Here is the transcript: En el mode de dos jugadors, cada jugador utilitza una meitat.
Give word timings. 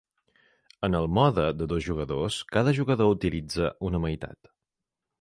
En 0.87 0.97
el 0.99 1.05
mode 1.17 1.43
de 1.59 1.69
dos 1.75 1.87
jugadors, 1.89 2.39
cada 2.57 2.75
jugador 2.81 3.15
utilitza 3.19 3.73
una 3.93 4.07
meitat. 4.09 4.55